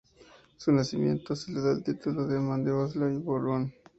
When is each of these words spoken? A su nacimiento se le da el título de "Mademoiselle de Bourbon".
A 0.17 0.59
su 0.59 0.71
nacimiento 0.71 1.35
se 1.35 1.51
le 1.51 1.61
da 1.61 1.73
el 1.73 1.83
título 1.83 2.25
de 2.25 2.39
"Mademoiselle 2.39 3.05
de 3.05 3.17
Bourbon". 3.19 3.71